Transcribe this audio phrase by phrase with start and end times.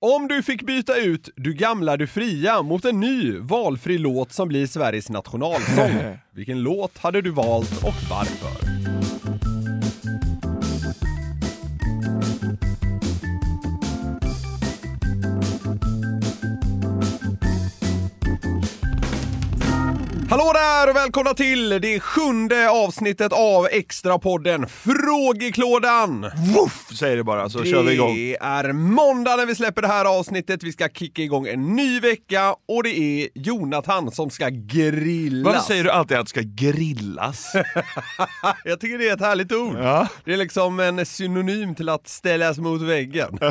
[0.00, 4.48] Om du fick byta ut Du gamla, du fria mot en ny valfri låt som
[4.48, 5.90] blir Sveriges nationalsång,
[6.34, 9.05] vilken låt hade du valt och varför?
[20.36, 26.30] Hallå där och välkomna till det sjunde avsnittet av Extrapodden Frågeklådan!
[26.54, 28.14] Woof, säger det bara så kör vi igång.
[28.14, 30.62] Det är måndag när vi släpper det här avsnittet.
[30.62, 35.46] Vi ska kicka igång en ny vecka och det är Jonathan som ska grillas.
[35.54, 37.52] Varför säger du alltid att det ska grillas?
[38.64, 39.76] Jag tycker det är ett härligt ord.
[39.78, 40.08] Ja.
[40.24, 43.38] Det är liksom en synonym till att ställas mot väggen.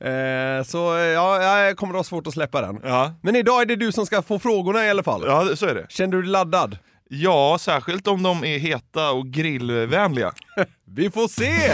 [0.00, 0.78] Eh, Så
[1.14, 2.80] ja, jag kommer att ha svårt att släppa den.
[2.82, 3.14] Ja.
[3.22, 5.22] Men idag är det du som ska få frågorna i alla fall.
[5.26, 5.86] ja, så är det.
[5.88, 6.78] Känner du dig laddad?
[7.10, 10.32] Ja, särskilt om de är heta och grillvänliga.
[10.84, 11.72] Vi får se!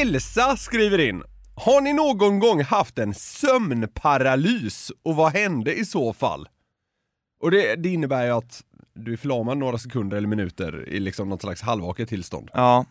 [0.00, 1.22] Elsa skriver in.
[1.54, 6.48] Har ni någon gång haft en sömnparalys och vad hände i så fall?
[7.40, 8.62] Och det, det innebär ju att
[8.94, 12.50] du är förlamad några sekunder eller minuter i liksom något slags halvvaket tillstånd.
[12.52, 12.86] Ja.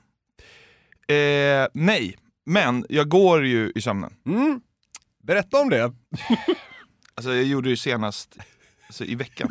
[1.08, 4.14] Eh, nej, men jag går ju i sömnen.
[4.26, 4.62] Mm.
[5.24, 5.94] Berätta om det.
[7.16, 8.38] Alltså jag gjorde det ju senast
[8.92, 9.50] alltså, i veckan.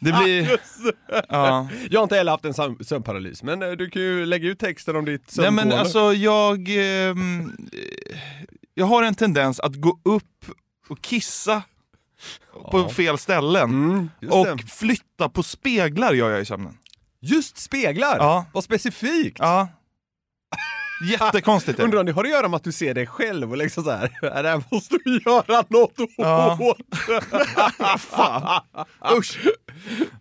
[0.00, 0.58] Det blir...
[1.28, 1.68] Ja.
[1.90, 4.58] Jag har inte heller haft en sömn- sömnparalys, men eh, du kan ju lägga ut
[4.58, 5.64] texten om ditt Nej sömnmål.
[5.66, 6.68] men alltså jag...
[6.68, 8.18] ehm, eh,
[8.74, 10.44] jag har en tendens att gå upp
[10.88, 11.62] och kissa
[12.70, 13.62] på fel ställen.
[13.70, 14.62] Mm, just och det.
[14.66, 16.78] flytta på speglar gör jag i sömnen.
[17.20, 18.16] Just speglar!
[18.18, 18.46] Ja.
[18.52, 19.36] Vad specifikt!
[19.38, 19.68] Ja.
[21.04, 21.80] Jättekonstigt.
[21.80, 23.90] Undrar om det har att göra med att du ser dig själv och liksom så
[23.90, 26.58] här, "Ja, det här måste vi göra något Ja.
[26.60, 26.78] åt.
[28.00, 28.62] Fan.
[29.18, 29.38] Usch!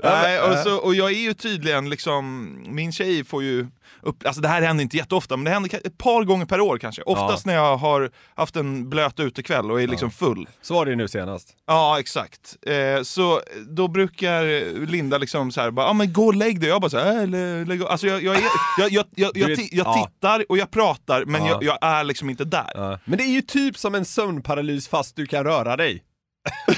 [0.04, 3.68] Nej, och, så, och jag är ju tydligen liksom, min tjej får ju
[4.02, 6.78] upp, alltså det här händer inte jätteofta, men det händer ett par gånger per år
[6.78, 7.02] kanske.
[7.02, 10.48] Oftast när jag har haft en blöt utekväll och är liksom full.
[10.62, 11.50] Så var det ju nu senast.
[11.68, 12.56] Ja, exakt.
[12.68, 14.44] Eh, så då brukar
[14.86, 16.70] Linda liksom så här, bara, ah, men gå och lägg dig.
[16.70, 18.42] Jag bara så här, äh, lä- lägg av." Alltså jag, jag, är,
[18.80, 20.10] jag, jag, jag, jag, jag ja.
[20.12, 21.50] tittar och jag pratar, men Ja.
[21.52, 23.00] jag, jag är liksom inte där.
[23.06, 26.04] Men det är ju typ som en sömnparalys fast du kan röra dig.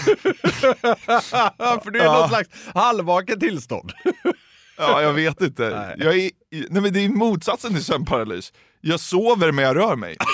[1.84, 2.20] För du är Ja.
[2.20, 3.92] någon slags halvvaket tillstånd.
[4.78, 5.69] Ja, jag vet inte.
[5.69, 5.96] Nej.
[6.00, 6.31] Jag är,
[6.69, 8.53] nej men det är motsatsen till sömnparalys.
[8.81, 10.18] Jag sover men jag rör mig.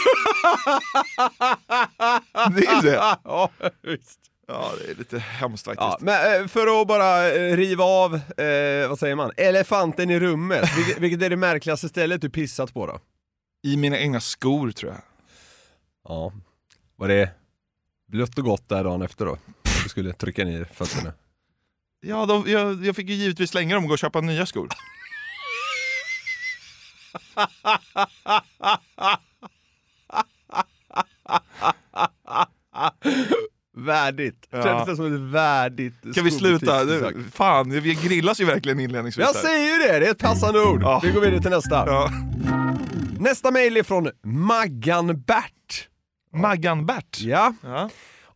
[2.55, 2.93] det är det.
[3.23, 3.49] ja,
[3.81, 4.19] visst.
[4.47, 5.81] Ja, det är lite hemskt faktiskt.
[5.89, 10.19] Ja, men eh, för att bara eh, riva av, eh, vad säger man, elefanten i
[10.19, 10.69] rummet.
[10.77, 12.99] Vilket, vilket är det märkligaste stället du pissat på då?
[13.63, 15.01] I mina egna skor tror jag.
[16.07, 16.31] Ja.
[16.95, 17.29] Var det
[18.07, 19.37] blött och gott där dagen efter då?
[19.83, 21.13] Du skulle trycka ner fötterna.
[22.01, 24.67] Ja, då, jag, jag fick ju givetvis slänga dem och gå och köpa nya skor.
[33.77, 34.47] Värdigt.
[34.49, 34.63] Ja.
[34.63, 36.83] Kändes det som ett värdigt Kan vi sluta?
[36.83, 39.25] Nu- Fan, vi grillas ju verkligen inledningsvis.
[39.27, 39.41] Jag här.
[39.41, 40.81] säger ju det, det är ett passande ord.
[40.83, 40.99] Ja.
[41.03, 41.83] Vi går vidare till nästa.
[41.87, 42.09] Ja.
[43.19, 45.87] Nästa mejl är från Maggan Bert.
[46.35, 47.19] Maggan Bert.
[47.21, 47.53] Ja.
[47.63, 47.89] Ja.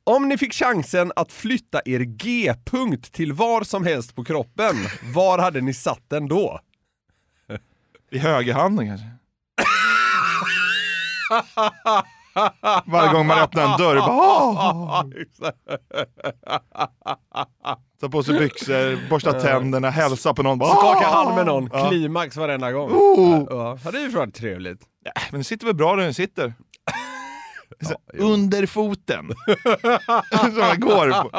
[0.08, 4.76] Om ni fick chansen att flytta er G-punkt till var som helst på kroppen,
[5.14, 6.60] var hade ni satt den då?
[8.12, 9.08] I högerhanden kanske?
[12.86, 15.04] Varje gång man öppnar en dörr, bara,
[18.02, 20.58] ta på sig byxor, borsta tänderna, hälsa på någon.
[20.58, 22.92] Bara, Skaka hand med någon, klimax varenda gång.
[22.92, 23.46] Oh.
[23.50, 24.82] Ja, hade ju varit trevligt.
[25.04, 26.54] Ja, men det sitter väl bra där den sitter.
[27.80, 28.26] Jo.
[28.26, 29.28] under foten.
[30.42, 31.30] Som jag går på.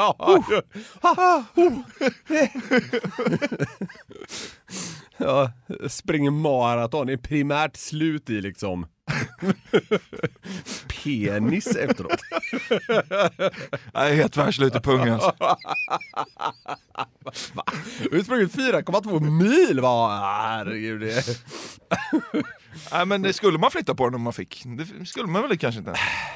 [5.17, 5.51] Ja,
[5.87, 8.87] springer maraton är primärt slut i liksom
[10.87, 12.19] Penis efteråt.
[13.93, 15.35] Jag är helt världsslut i pungen alltså.
[18.11, 19.79] Du har sprungit 4,2 mil!
[19.79, 20.17] Va?
[20.19, 21.03] Herregud.
[22.91, 24.63] Nej men det skulle man flytta på den om man fick?
[24.65, 25.93] Det skulle man väl kanske inte?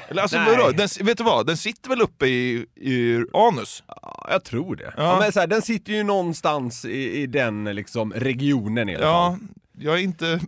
[0.08, 0.56] Eller alltså Nej.
[0.56, 0.70] vadå?
[0.72, 1.46] Den, vet du vad?
[1.46, 3.82] Den sitter väl uppe i, i anus?
[3.86, 4.94] Ja, jag tror det.
[4.96, 5.02] Ja.
[5.02, 5.18] Ja.
[5.20, 9.30] men så här, den sitter ju någonstans i, i den liksom, regionen i alla Ja,
[9.38, 9.48] fall.
[9.78, 10.40] jag är inte...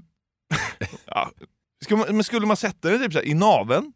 [1.07, 1.31] ja.
[1.85, 3.93] Ska man, men skulle man sätta den typ så här, i naveln?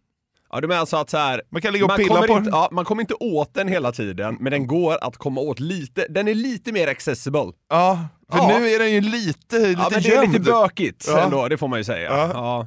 [0.50, 2.50] Ja, du menar alltså att så här, Man kan ligga och pilla kommer på inte,
[2.50, 6.06] ja, man kommer inte åt den hela tiden, men den går att komma åt lite.
[6.10, 7.52] Den är lite mer accessible.
[7.70, 7.98] Ja,
[8.32, 8.58] för Ja.
[8.58, 11.18] nu är den ju lite, lite Ja, men det är lite bökigt Ja.
[11.18, 12.10] ändå, det får man ju säga.
[12.12, 12.30] Ja.
[12.34, 12.66] Ja.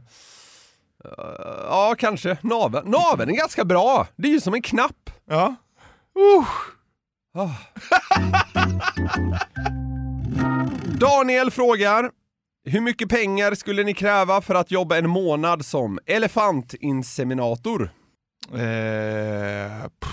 [1.69, 1.95] Ja.
[1.97, 2.37] kanske.
[2.41, 2.89] Naveln.
[2.91, 4.07] Naveln är ganska bra.
[4.15, 5.09] Det är ju som en knapp.
[5.29, 5.55] Ja.
[7.37, 7.49] Ah.
[10.99, 12.09] Daniel frågar,
[12.63, 17.89] hur mycket pengar skulle ni kräva för att jobba en månad som elefantinseminator?
[18.53, 20.11] Eh, pff.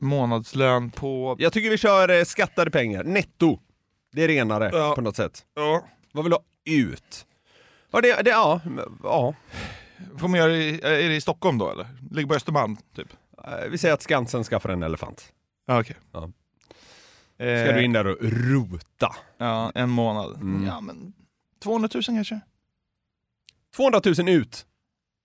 [0.00, 1.36] månadslön på...
[1.38, 3.58] Jag tycker vi kör eh, skattade pengar, netto.
[4.12, 4.92] Det är renare Ja.
[4.94, 5.44] på något sätt.
[5.54, 5.84] Ja.
[6.12, 6.44] Vad vill du ha
[6.82, 7.26] ut?
[7.90, 8.60] Ja, det, det, ja,
[9.02, 9.34] ja.
[10.18, 11.86] Får man göra det, i- är det i Stockholm då eller?
[12.10, 13.08] Ligger på Östermalm typ?
[13.44, 15.32] Eh, Vi säger att Skansen skaffar en elefant.
[15.66, 15.96] Ja, okej.
[16.12, 16.22] Ja.
[17.44, 19.14] Eh, Ska du in där och rota?
[19.38, 20.34] Ja, en månad.
[20.34, 20.66] Mm.
[20.66, 21.12] Ja men
[21.60, 22.40] 200 000 kanske?
[23.76, 24.66] 200 000 ut.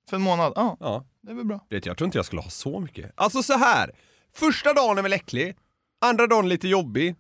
[0.10, 0.54] För en månad?
[0.56, 1.66] Ja, Ja, det är väl bra.
[1.70, 3.12] vet jag tror inte jag skulle ha så mycket.
[3.16, 3.92] Alltså så här.
[4.34, 5.58] Första dagen är väl äcklig,
[6.02, 7.16] andra dagen lite jobbig,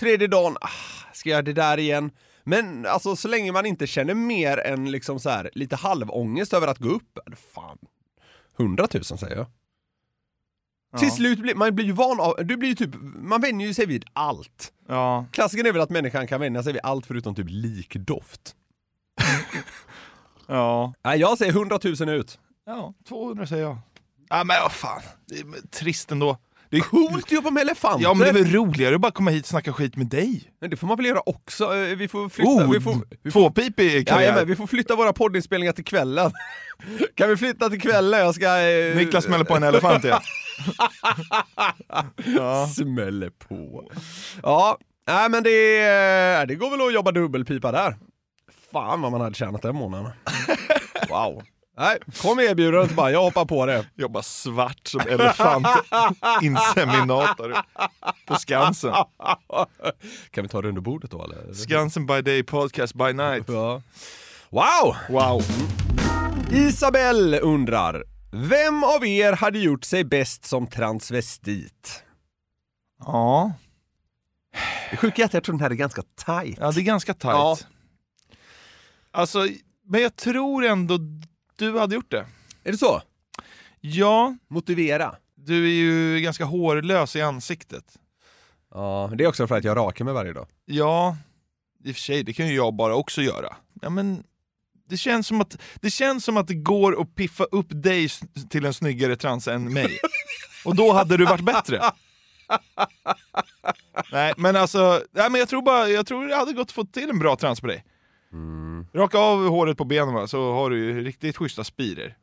[0.00, 0.68] tredje dagen, ah,
[1.12, 2.10] ska jag göra det där igen?
[2.44, 6.66] Men alltså så länge man inte känner mer än liksom så här lite halvångest över
[6.66, 7.18] att gå upp,
[7.54, 7.78] fan.
[8.58, 9.46] 100 000 säger jag.
[10.92, 10.98] Ja.
[10.98, 13.74] Till slut blir man blir ju van av, du blir ju typ, man vänjer ju
[13.74, 14.72] sig vid allt.
[14.88, 15.26] Ja.
[15.32, 18.54] Klassiken är väl att människan kan vänja sig vid allt förutom typ likdoft.
[20.46, 20.94] Ja.
[21.04, 22.38] Nej, jag säger 100 000 ut.
[22.66, 23.78] Ja, 200 säger jag.
[24.28, 26.38] Ja men vad fan, det är trist ändå.
[26.70, 28.02] Det är Coolt att jobba med elefanter!
[28.02, 30.50] Ja men det är väl roligare att bara komma hit och snacka skit med dig.
[30.60, 31.76] Men det får man väl göra också.
[31.76, 34.22] Eh, Vi får flytta, Oh, vi får, vi får, tvåpipig karriär.
[34.22, 36.30] Jajamän, vi får flytta våra poddinspelningar till kvällen.
[37.14, 38.20] kan vi flytta till kvällen?
[38.20, 38.60] Jag ska...
[38.60, 40.20] Eh, Niklas smäller på en elefant igen.
[42.76, 43.90] Smäller på.
[44.42, 45.80] Ja, nej men det,
[46.48, 47.96] det går väl att jobba dubbelpipa där.
[48.72, 50.10] Fan vad man hade tjänat den månaden.
[51.08, 51.42] Wow.
[51.80, 53.86] Nej, kom med erbjudandet bara, jag hoppar på det.
[53.94, 57.56] Jobbar svart som elefantinseminator
[58.26, 58.94] på Skansen.
[60.30, 61.52] Kan vi ta det under bordet då eller?
[61.54, 63.44] Skansen by day, podcast by night.
[63.48, 63.82] Ja.
[64.50, 64.96] Wow!
[65.08, 65.42] Wow.
[66.52, 72.02] Isabelle undrar, vem av er hade gjort sig bäst som transvestit?
[73.06, 73.52] Ja,
[74.90, 76.58] Det sjuka är att jag tror den här är ganska tight.
[76.60, 77.32] ja det är ganska tight.
[77.32, 77.56] Ja.
[79.10, 79.48] Alltså,
[79.86, 80.98] men jag tror ändå
[81.60, 82.26] du hade gjort det.
[82.64, 83.02] Är det så?
[83.80, 85.14] Ja, Motivera.
[85.34, 87.84] du är ju ganska hårlös i ansiktet.
[88.74, 90.46] Ja, det är också för att jag rakar mig varje dag.
[90.64, 91.16] Ja,
[91.84, 93.56] i och för sig, det kan ju jag bara också göra.
[93.82, 94.22] Ja, men
[94.88, 98.08] det känns som att det, känns som att det går att piffa upp dig
[98.50, 99.98] till en snyggare trans än mig.
[100.64, 101.82] Och då hade du varit bättre.
[104.12, 106.84] Nej, men alltså, nej, men jag tror bara, jag tror det hade gått att få
[106.84, 107.84] till en bra trans på dig.
[108.94, 112.16] Raka av håret på benen va, så har du ju riktigt schyssta spirer.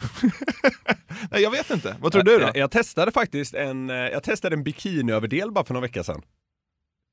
[1.30, 1.96] nej, jag vet inte.
[2.00, 2.44] Vad tror du då?
[2.44, 6.22] Jag, jag testade faktiskt en, eh, jag testade en bikiniöverdel bara för några veckor sedan.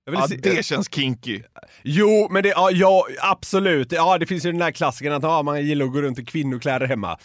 [0.06, 1.42] Jag Ja, se- det känns kinky.
[1.84, 3.92] Jo, men det, ja, ja, absolut.
[3.92, 6.26] Ja, det finns ju den där klassikern att ja, man gillar att gå runt i
[6.26, 7.18] kvinnokläder hemma.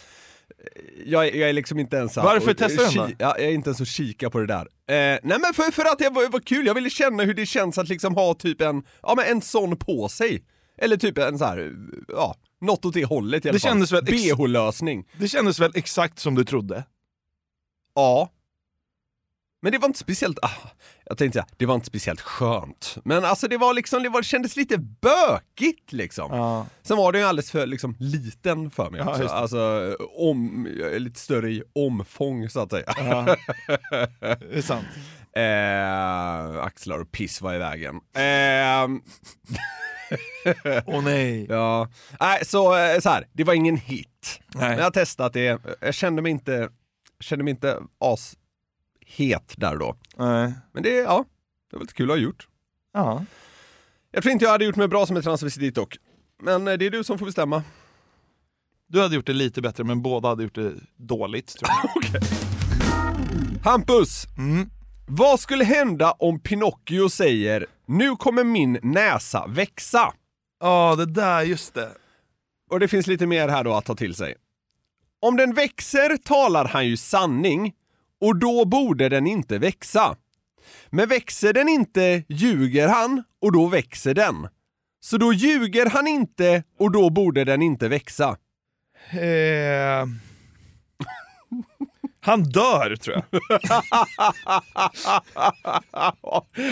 [1.05, 2.15] Jag, är- jag är liksom inte ens...
[2.17, 4.61] Varför och- testar du den jag är inte ens att kika på det där.
[4.61, 7.45] Eh, nej men för, för att det var, var kul, jag ville känna hur det
[7.45, 10.43] känns att liksom ha typ en, ja men en sån på sig.
[10.77, 11.73] Eller typ en så här,
[12.07, 13.69] ja, något åt det hållet i alla Det fall.
[13.71, 15.05] kändes väl ex- BH-lösning.
[15.17, 16.83] Det kändes väl exakt som du trodde?
[17.95, 18.29] Ja.
[19.61, 20.49] Men det var inte speciellt, ah,
[21.05, 22.97] jag tänkte säga, det var inte speciellt skönt.
[23.05, 26.31] Men alltså det var liksom, det, var, det kändes lite bökigt liksom.
[26.31, 26.65] Ja.
[26.81, 29.27] Sen var den ju alldeles för liksom, liten för mig också.
[29.27, 32.93] Alltså, om, är lite större i omfång så att säga.
[32.97, 33.35] Ja.
[34.39, 34.85] Det är sant.
[35.35, 37.95] Eh, axlar och piss var i vägen.
[37.95, 38.87] Eh,
[40.85, 41.45] Åh nej.
[41.49, 41.89] ja.
[42.19, 44.39] Nej, så, eh, så här, det var ingen hit.
[44.53, 44.77] Men nej.
[44.77, 46.69] jag har testat det, jag kände mig inte,
[47.19, 48.37] kände mig inte as
[49.05, 49.95] het där då.
[50.17, 50.53] nej.
[50.73, 51.25] Men det, ja,
[51.71, 52.47] det var lite kul att ha gjort.
[52.93, 53.25] Ja.
[54.11, 55.97] Jag tror inte jag hade gjort mig bra som ett transvestit dock.
[56.41, 57.63] Men eh, det är du som får bestämma.
[58.87, 62.21] Du hade gjort det lite bättre, men båda hade gjort det dåligt tror jag.
[63.63, 64.27] Hampus!
[64.37, 64.69] Mm.
[65.07, 70.13] Vad skulle hända om Pinocchio säger “Nu kommer min näsa växa”?
[70.59, 71.91] Ja, det där, just det.
[72.69, 74.35] Och det finns lite mer här då att ta till sig.
[75.21, 77.73] Om den växer talar han ju sanning
[78.21, 80.15] och då borde den inte växa.
[80.89, 84.47] Men växer den inte ljuger han och då växer den.
[84.99, 88.37] Så då ljuger han inte och då borde den inte växa.
[89.11, 90.07] Eh...
[92.25, 93.41] Han dör tror jag.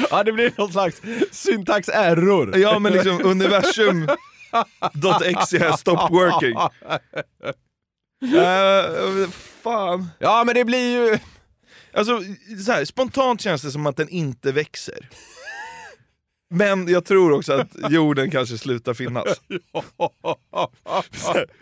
[0.09, 2.57] ja, det blir någon slags syntax error.
[2.57, 4.09] Ja men liksom universum
[5.23, 6.57] .exe has stopped working.
[8.23, 9.29] Uh,
[9.63, 10.09] fan.
[10.19, 11.19] Ja, men det blir ju...
[11.93, 12.19] Alltså,
[12.65, 15.09] så här, spontant känns det som att den inte växer.
[16.49, 19.41] Men jag tror också att jorden kanske slutar finnas.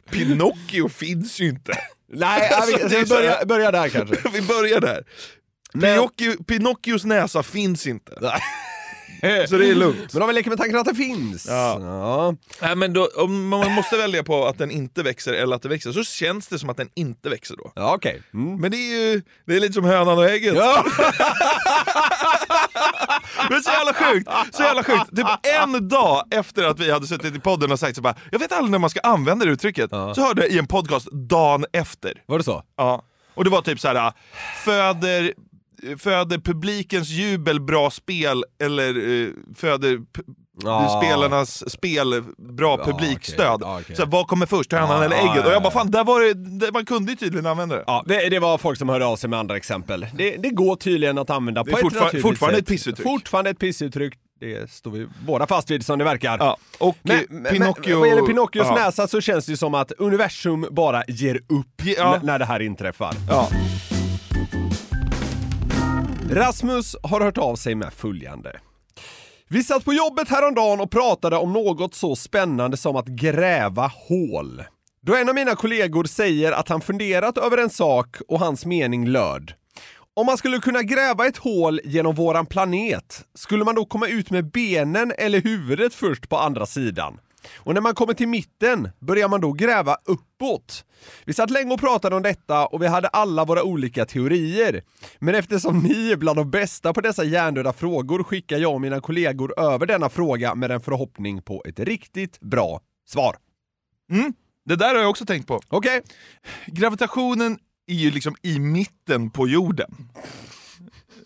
[0.12, 1.74] Pinocchio finns ju inte.
[2.12, 4.16] Nej, vi, Alltså, är vi börjar, börjar där kanske.
[4.34, 5.04] Vi börjar där.
[5.74, 8.12] Pinocchio, Pinocchios näsa finns inte.
[9.50, 10.14] Så det är lugnt.
[10.14, 11.46] Men om vi leker med tanken att det finns.
[11.48, 11.78] Ja.
[11.82, 12.36] Ja.
[12.62, 15.70] Nej, men då, om man måste välja på att den inte växer eller att det
[15.70, 17.72] växer, så känns det som att den inte växer då.
[17.76, 18.22] Ja, okej.
[18.34, 18.62] Mm.
[18.62, 20.56] Men det är ju det är lite som hönan och ägget.
[20.56, 20.86] Ja.
[23.50, 24.30] Men så jävla sjukt!
[24.52, 25.16] Så jävla sjukt.
[25.16, 25.28] Typ
[25.62, 28.52] en dag efter att vi hade suttit i podden och sagt så bara, jag vet
[28.52, 29.90] aldrig när man ska använda det uttrycket.
[29.90, 32.14] Så hörde jag i en podcast dagen efter.
[32.26, 32.64] Var det så?
[32.78, 33.04] Ja.
[33.34, 34.14] Och det var typ så här:
[34.64, 35.34] föder,
[35.98, 38.90] föder publikens jubel bra spel eller
[39.26, 40.00] eh, föder
[40.64, 41.02] Ja.
[41.04, 43.56] spelarnas spel bra Ja, publikstöd?
[43.56, 43.68] okej.
[43.68, 43.96] Ja, okej.
[43.96, 45.46] Så vad kommer först, hönan Ja, eller ja, ägget?
[45.46, 46.34] Och jag bara fan, där var det,
[46.66, 47.84] det, man kunde ju tydligen använda det.
[47.88, 50.06] Ja, det, det var folk som hörde av sig med andra exempel.
[50.14, 52.64] Det, det går tydligen att använda Det är på ett fortfar- fortfarande sätt.
[52.64, 53.08] ett pissuttryck.
[53.08, 54.14] Fortfarande ett pissuttryck.
[54.40, 56.38] Det står vi båda fast vid som det verkar.
[56.40, 57.90] Ja, och Men, eh, Pinocchio...
[57.90, 58.76] men vad gäller Pinocchios ja.
[58.76, 62.20] näsa så känns det ju som att universum bara ger upp Ja.
[62.24, 63.14] när det här inträffar.
[63.30, 63.50] Ja.
[66.32, 68.60] Rasmus har hört av sig med följande.
[69.48, 74.64] Vi satt på jobbet häromdagen och pratade om något så spännande som att gräva hål.
[75.02, 79.08] Då en av mina kollegor säger att han funderat över en sak och hans mening
[79.08, 79.54] löd.
[80.14, 84.30] Om man skulle kunna gräva ett hål genom våran planet, skulle man då komma ut
[84.30, 87.20] med benen eller huvudet först på andra sidan?
[87.58, 90.86] Och när man kommer till mitten, börjar man då gräva uppåt?
[91.26, 94.84] Vi satt länge och pratade om detta och vi hade alla våra olika teorier.
[95.20, 99.02] Men eftersom ni är bland de bästa på dessa hjärndöda frågor skickar jag och mina
[99.02, 103.36] kollegor över denna fråga med en förhoppning på ett riktigt bra svar.
[104.12, 104.34] Mm,
[104.66, 105.62] det där har jag också tänkt på.
[105.68, 106.02] Okej?
[106.66, 109.96] Gravitationen är ju liksom i mitten på jorden.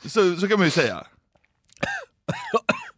[0.06, 1.08] Så, så kan man ju säga.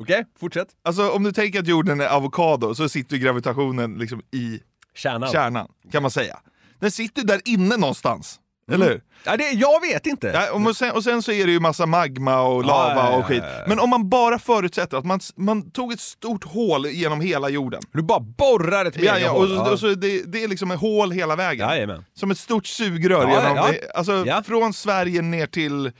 [0.00, 0.68] Okej, fortsätt.
[0.84, 4.60] Alltså om du tänker att jorden är avokado så sitter gravitationen liksom i
[4.94, 5.32] Kärnan.
[5.32, 6.38] kärnan, kan man säga.
[6.80, 8.40] Den sitter där inne någonstans.
[8.72, 9.02] Eller hur?
[9.24, 10.26] Ja, det, jag vet inte.
[10.26, 13.26] Ja, och, sen, och sen så är det ju massa magma och lava ja, och
[13.26, 13.42] skit.
[13.66, 17.82] Men om man bara förutsätter att man, man tog ett stort hål genom hela jorden.
[17.92, 19.72] Du bara borrar ett Ja, ja, och, megahål.
[19.72, 21.68] och så det, det är liksom ett hål hela vägen.
[21.68, 22.04] Jajamän.
[22.14, 23.74] Som ett stort sugrör genom.
[23.94, 25.92] Alltså, från Sverige ner till,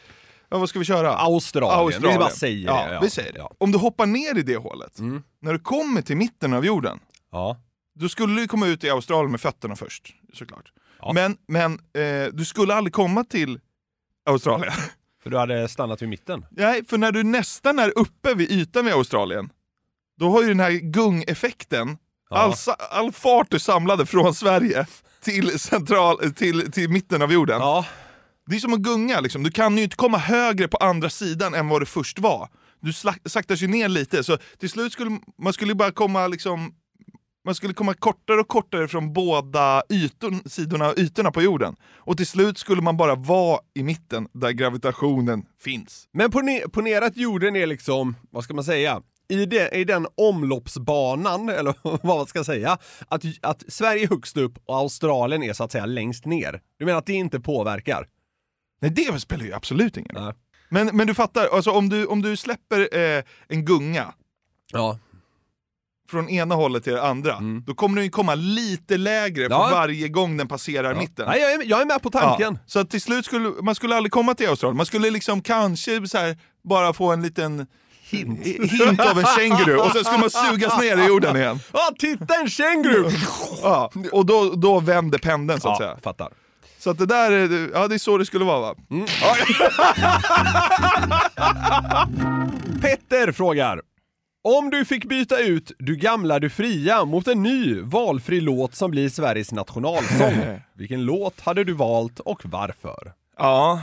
[0.51, 1.17] ja, vad ska vi köra?
[1.17, 2.03] Australien.
[2.03, 2.95] Vi bara säger ja, det.
[2.95, 3.01] Ja.
[3.01, 3.47] Vi säger det.
[3.59, 5.23] Om du hoppar ner i det hålet, Mm.
[5.43, 6.99] när du kommer till mitten av jorden,
[7.33, 7.57] Ja.
[7.95, 10.73] då skulle du komma ut i Australien med fötterna först, såklart.
[11.01, 11.13] Ja.
[11.13, 13.61] Men, men eh, du skulle aldrig komma till
[14.29, 14.73] Australien.
[15.23, 16.47] För du hade stannat vid mitten.
[16.51, 19.51] Nej, för när du nästan är uppe vid ytan vid Australien,
[20.19, 21.99] då har ju den här gungeffekten,
[22.31, 22.37] Ja.
[22.37, 22.55] all,
[22.91, 24.87] all fart du samlade från Sverige
[25.21, 27.61] till, central, till, till mitten av jorden.
[27.61, 27.85] Ja.
[28.47, 29.43] Det är som att gunga, liksom.
[29.43, 32.49] du kan ju inte komma högre på andra sidan än vad du först var.
[32.81, 32.93] Du
[33.29, 36.75] saktas ju ner lite, så till slut skulle man skulle bara komma liksom
[37.45, 41.77] man skulle komma kortare och kortare från båda ytor, sidorna och ytorna på jorden.
[41.95, 46.09] Och till slut skulle man bara vara i mitten där gravitationen finns.
[46.13, 46.31] Men
[46.73, 51.75] ponera att jorden är liksom, vad ska man säga, i, de, i den omloppsbanan, eller
[51.83, 55.73] vad man ska säga, att, att Sverige är högst upp och Australien är så att
[55.73, 56.61] säga längst ner.
[56.79, 58.07] Du menar att det inte påverkar?
[58.81, 60.35] Nej, det spelar ju absolut ingen roll.
[60.69, 64.13] Men, men du fattar, alltså, om, du, om du släpper eh, en gunga
[64.73, 64.99] Ja.
[66.11, 69.59] från ena hållet till det andra, då kommer den ju komma lite lägre Mm.
[69.59, 69.69] Ja.
[69.69, 71.27] för varje gång den passerar mitten.
[71.29, 72.55] Nej, jag, är, jag är med på tanken.
[72.55, 75.43] Ja, så att till slut skulle man skulle aldrig komma till Australien, man skulle liksom
[75.43, 77.67] kanske så här, bara få en liten
[78.11, 81.59] hint, hint av en känguru och sen skulle man sugas ner i jorden igen.
[81.73, 83.11] Ja, titta en känguru!
[83.63, 85.99] Ja, och då, då vänder pendeln så att säga.
[86.03, 86.29] fattar.
[86.87, 88.75] Så att det där, är- ja det är så det skulle vara va?
[92.81, 93.83] Petter frågar.
[94.45, 98.91] Om du fick byta ut Du gamla du fria mot en ny valfri låt som
[98.91, 100.35] blir Sveriges nationalsång,
[100.75, 103.13] vilken låt hade du valt och varför?
[103.39, 103.83] Ja.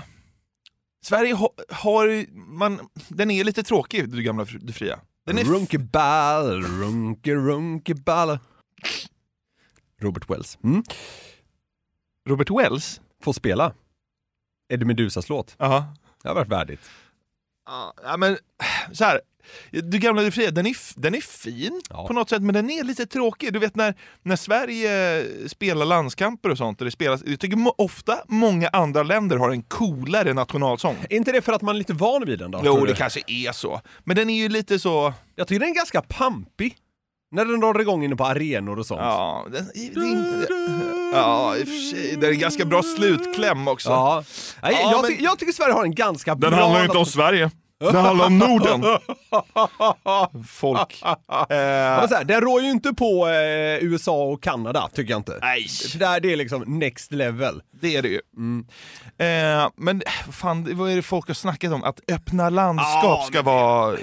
[1.05, 2.25] Sverige ha, har,
[2.57, 4.99] man, den är lite tråkig, du gamla du fria.
[5.25, 8.39] Den är Runkeball, runke runkeball.
[10.01, 10.57] Robert Wells.
[10.63, 10.83] Mm.
[12.29, 13.01] Robert Wells?
[13.23, 13.73] Får spela
[14.73, 15.55] Eddie Medusas låt.
[15.57, 15.85] Ja.
[16.21, 16.89] Det har varit värdigt.
[17.65, 18.37] Ja, men
[18.91, 19.21] så här.
[19.71, 22.07] Du gamla du fria, den är, den är fin Ja.
[22.07, 23.53] på något sätt, men den är lite tråkig.
[23.53, 28.23] Du vet när, när Sverige spelar landskamper och sånt, och det spelas, jag tycker ofta
[28.27, 30.97] många andra länder har en coolare nationalsång.
[31.09, 32.61] Är inte det för att man är lite van vid den då?
[32.65, 33.81] Jo, det kanske är så.
[34.03, 35.13] Men den är ju lite så...
[35.35, 36.77] Jag tycker den är ganska pampig.
[37.33, 39.01] När den drar igång inne på arenor och sånt.
[39.01, 40.47] Ja, den, det är inte-
[41.13, 42.15] ja i och för sig.
[42.17, 43.89] Det är en ganska bra slutkläm också.
[43.89, 44.23] Ja.
[44.63, 46.49] Nej, Ja, jag, men- ty- jag tycker Sverige har en ganska bra...
[46.49, 47.51] Den handlar inte om Sverige.
[47.79, 48.83] Den handlar om Norden.
[50.47, 51.01] Folk.
[51.03, 51.15] Eh,
[51.49, 55.37] men så här, den rår ju inte på eh, USA och Kanada, tycker jag inte.
[55.41, 57.61] nej, För där, det är liksom next level.
[57.81, 58.19] det är det ju.
[59.27, 61.83] Eh, men eh, vad fan, vad är det folk har snackat om?
[61.83, 63.97] Att öppna landskap Ja, ska vara...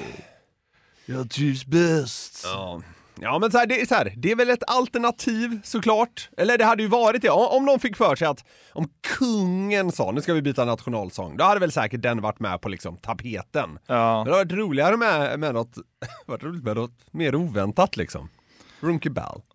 [1.07, 2.41] Jag trivs bäst.
[2.45, 2.81] Ja.
[3.23, 6.29] Ja men så här, det, är så här, det är väl ett alternativ såklart.
[6.37, 7.31] Eller det hade ju varit det.
[7.31, 11.37] Om, om någon fick för sig att om kungen sa nu ska vi byta nationalsång,
[11.37, 13.79] då hade väl säkert den varit med på liksom tapeten.
[13.87, 14.17] Ja.
[14.17, 15.75] Men det hade varit roligare med, med något,
[16.27, 18.29] varit roligt med något mer oväntat liksom.
[18.81, 19.43] Runky Ball.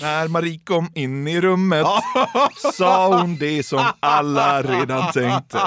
[0.00, 1.86] När Marie kom in i rummet
[2.74, 5.58] sa hon det som alla redan tänkte.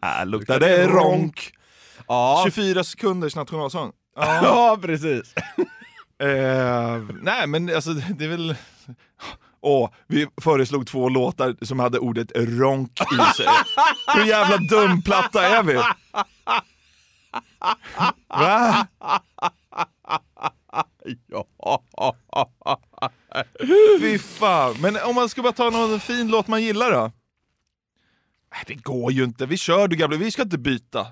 [0.00, 1.52] Här luktar det ronk.
[2.08, 3.92] Ja, 24 sekunders nationalsång.
[4.16, 4.34] Ja.
[4.42, 5.34] ja precis.
[6.18, 8.54] Eh, nej men alltså det är väl...
[9.60, 13.46] Åh, vi föreslog två låtar som hade ordet ronk i sig.
[14.14, 15.74] Hur jävla dumplatta är vi?
[15.74, 15.96] Va?
[18.28, 18.86] Ja.
[24.00, 24.76] Fy fan.
[24.80, 27.12] Men om man ska bara ta någon fin låt man gillar då?
[28.66, 29.46] Det går ju inte.
[29.46, 31.06] Vi kör du gamla, vi ska inte byta.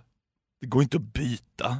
[0.64, 1.76] Det går inte att byta.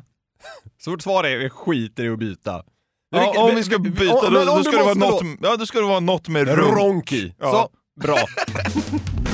[0.82, 2.62] Så vårt svar är vi skiter i att byta.
[3.10, 5.86] Ja, om vi ska byta Om- då, ska det vara något, ja, då ska det
[5.86, 6.78] vara något med ronk.
[6.78, 7.34] Ronk i.
[7.38, 7.68] Ja.
[8.00, 8.16] Bra.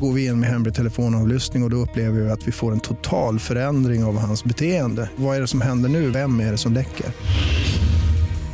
[0.00, 2.80] Går vi in med hemlig telefonavlyssning och, och då upplever vi att vi får en
[2.80, 5.10] total förändring av hans beteende.
[5.16, 6.10] Vad är det som händer nu?
[6.10, 7.06] Vem är det som läcker?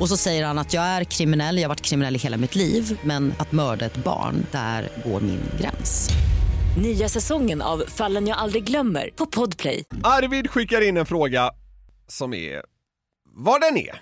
[0.01, 2.55] Och så säger han att jag är kriminell, jag har varit kriminell i hela mitt
[2.55, 6.11] liv men att mörda ett barn, där går min gräns.
[6.83, 9.85] Nya säsongen av Fallen jag aldrig glömmer på Podplay.
[10.03, 11.51] Arvid skickar in en fråga
[12.09, 12.63] som är
[13.35, 14.01] vad den är.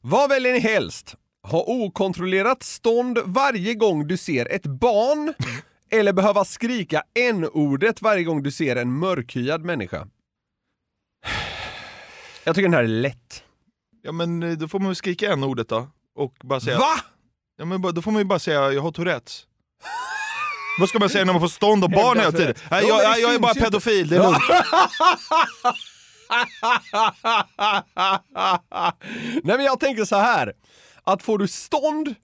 [0.00, 1.14] Vad väljer ni helst?
[1.42, 5.34] Ha okontrollerat stånd varje gång du ser ett barn
[5.90, 10.08] eller behöva skrika n-ordet varje gång du ser en mörkhyad människa?
[12.44, 13.42] Jag tycker den här är lätt.
[14.02, 15.88] Ja men eh, då får man väl skrika en ordet då.
[16.14, 16.78] Och bara säga...
[16.78, 16.94] Va?
[17.56, 19.44] Ja men då får man ju bara säga jag har Tourettes.
[20.80, 22.54] Vad ska man säga när man får stånd och barn hela tiden?
[22.70, 24.38] Nej, Ja, jag, jag, jag är bara ju pedofil, det är lugnt.
[29.44, 30.52] Nej men jag tänker så här.
[31.04, 32.14] Att får du stånd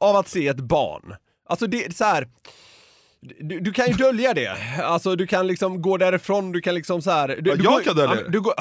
[0.00, 1.14] av att se ett barn,
[1.48, 2.28] alltså det är så här.
[3.22, 4.56] Du, du kan ju dölja det.
[4.82, 7.28] Alltså du kan liksom gå därifrån, du kan liksom så här.
[7.28, 8.30] Du, Ja, du jag går, kan dölja ja, det.
[8.30, 8.54] Du går,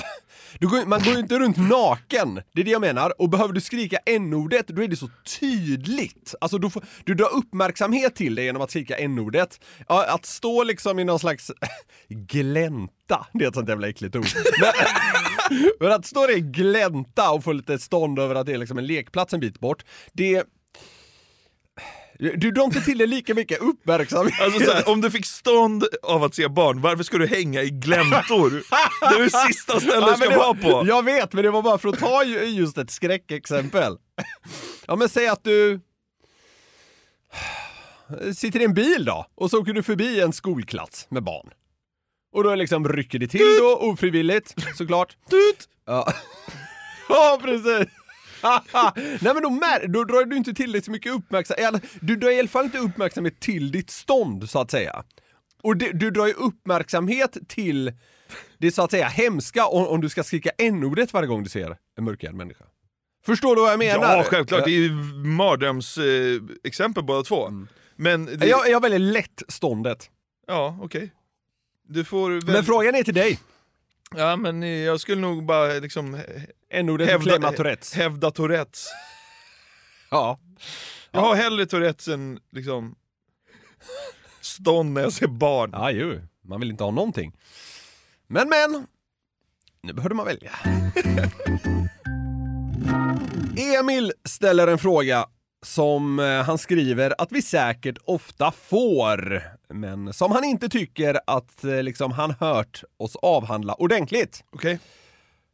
[0.59, 3.21] går, man går ju inte runt naken, det är det jag menar.
[3.21, 6.35] Och behöver du skrika n-ordet, då är det så tydligt.
[6.41, 9.59] Alltså du, får, du drar uppmärksamhet till det genom att skrika n-ordet.
[9.87, 11.51] Ja, att stå liksom i någon slags
[12.09, 14.25] glänta, det är ett sånt jävla äckligt ord.
[14.59, 14.71] Men,
[15.79, 18.77] Men att stå där i glänta och få lite stånd över att det är liksom
[18.77, 20.43] en lekplats en bit bort, det...
[22.21, 24.41] Du drar inte till det lika mycket uppmärksamhet.
[24.41, 27.61] Alltså så här, om du fick stånd av att se barn, varför ska du hänga
[27.61, 28.49] i gläntor?
[29.01, 30.87] Det är det sista stället du ska det vara var- på.
[30.87, 33.97] Jag vet, men det var bara för att ta ju- just ett skräckexempel.
[34.87, 35.79] Ja men säg att du
[38.35, 41.49] sitter i en bil då, och så åker du förbi en skolklass med barn.
[42.33, 45.17] Och då liksom rycker det till då, ofrivilligt, såklart.
[45.29, 45.69] Tut!
[45.85, 46.13] Ja,
[47.09, 47.87] ja precis.
[48.95, 52.29] Nej men då, mär- då drar du inte till dig så mycket uppmärksamhet, du drar
[52.29, 55.03] i alla fall inte uppmärksamhet till ditt stånd så att säga.
[55.63, 57.93] Och det, du drar ju uppmärksamhet till
[58.57, 61.77] det så att säga hemska om, om du ska skrika n-ordet varje gång du ser
[61.97, 62.65] en mörkhyad människa.
[63.25, 64.17] Förstår du vad jag menar?
[64.17, 64.65] Ja, självklart.
[64.65, 64.91] Det är ju
[65.25, 67.47] mardrömsexempel eh, exempel båda två.
[67.47, 67.67] Mm.
[67.95, 70.09] Men, det, Jag, jag väljer lätt ståndet.
[70.47, 71.13] ja, okej.
[71.87, 72.53] Du får väl...
[72.53, 73.39] Men frågan är till dig.
[74.15, 76.19] Ja, men jag skulle nog bara liksom
[76.69, 77.93] N-ordet Hävda- Tourettes.
[77.93, 78.87] hävda Tourettes.
[80.13, 80.39] Ja.
[81.11, 82.95] Jag har hellre Tourettes än liksom
[84.41, 85.69] stånd när jag ser barn.
[85.73, 86.21] Ja, ju.
[86.41, 87.33] Man vill inte ha någonting.
[88.27, 88.87] Men, men.
[89.83, 90.51] Nu behövde man välja.
[93.79, 95.25] Emil ställer en fråga
[95.65, 99.43] som eh, han skriver att vi säkert ofta får,
[99.73, 104.43] men som han inte tycker att eh, liksom, han hört oss avhandla ordentligt.
[104.51, 104.79] Okej.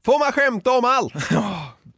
[0.06, 1.14] Får man skämta om allt?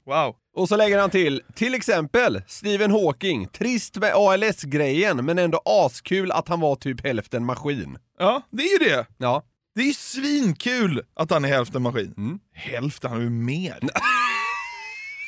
[0.06, 0.36] Wow.
[0.56, 6.32] Och så lägger han till, till exempel Stephen Hawking, trist med ALS-grejen men ändå askul
[6.32, 7.98] att han var typ hälften maskin.
[8.20, 9.06] Ja, det är ju det.
[9.18, 9.44] Ja.
[9.76, 12.14] Det är ju svinkul att han är hälften maskin.
[12.18, 12.40] Mm.
[12.54, 13.80] Hälften, han är ju mer.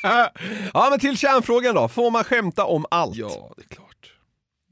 [0.74, 3.16] Ja men till kärnfrågan då, får man skämta om allt?
[3.16, 4.12] Ja, det är klart.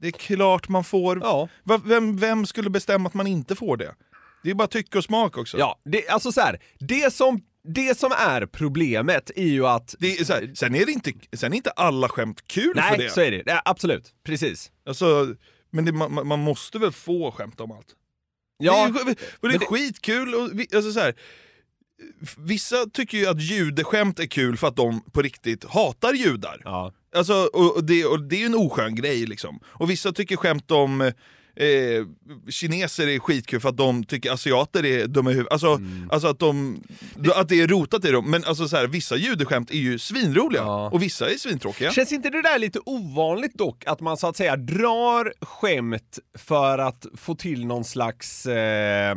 [0.01, 1.19] Det är klart man får.
[1.23, 1.49] Ja.
[1.83, 3.95] Vem, vem skulle bestämma att man inte får det?
[4.43, 5.57] Det är bara tycke och smak också.
[5.57, 9.95] Ja, det, alltså så här, det som, det som är problemet är ju att...
[9.99, 12.97] Är så här, sen, är det inte, sen är inte alla skämt kul för Nej,
[12.97, 13.09] det.
[13.09, 13.43] så är det.
[13.45, 14.13] Ja, absolut.
[14.23, 14.71] Precis.
[14.85, 15.35] Alltså,
[15.71, 17.95] men det, man, man måste väl få skämta om allt?
[18.57, 20.35] Ja, det är, det är skitkul.
[20.35, 20.41] Och,
[20.75, 21.15] alltså så här,
[22.37, 26.61] vissa tycker ju att judeskämt är kul för att de på riktigt hatar judar.
[26.63, 26.93] ja.
[27.15, 29.59] Alltså, och, det, och det är ju en oskön grej liksom.
[29.65, 31.11] Och vissa tycker skämt om eh,
[32.49, 35.53] kineser är skitkul för att de tycker asiater är dumma i huvudet.
[35.53, 36.09] Alltså, Mm.
[36.11, 36.83] alltså att, de,
[37.35, 38.31] att det är rotat i dem.
[38.31, 40.89] Men alltså så här, vissa judeskämt är ju svinroliga Ja.
[40.89, 41.91] och vissa är svintråkiga.
[41.91, 43.83] Känns inte det där lite ovanligt dock?
[43.85, 48.45] Att man så att säga drar skämt för att få till någon slags...
[48.45, 49.15] Eh...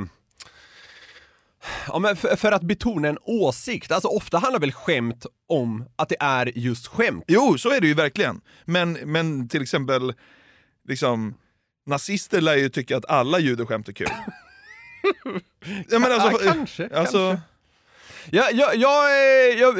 [1.88, 3.92] Ja, men för, för att betona en åsikt.
[3.92, 7.24] Alltså ofta handlar väl skämt om att det är just skämt?
[7.26, 8.40] Jo, så är det ju verkligen.
[8.64, 10.14] Men, men till exempel,
[10.88, 11.34] liksom,
[11.86, 14.06] nazister lär ju tycka att alla judeskämt är kul.
[15.90, 17.53] ja, men alltså, Ja, kanske, alltså, kanske.
[18.30, 19.74] Jag, jag, jag, eh, jag